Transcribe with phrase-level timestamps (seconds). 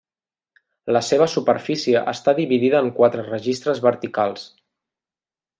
[0.95, 4.49] La seva superfície està dividida en quatre registres verticals.